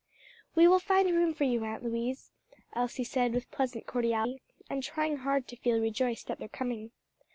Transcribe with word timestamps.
"We 0.55 0.67
will 0.67 0.79
find 0.79 1.11
room 1.15 1.31
for 1.35 1.43
you, 1.43 1.63
Aunt 1.63 1.83
Louise," 1.83 2.31
Elsie 2.73 3.03
said 3.03 3.35
with 3.35 3.51
pleasant 3.51 3.85
cordiality, 3.85 4.41
and 4.67 4.81
trying 4.81 5.17
hard 5.17 5.47
to 5.49 5.55
feel 5.55 5.79
rejoiced 5.79 6.31
at 6.31 6.39
their 6.39 6.49
coming. 6.49 6.89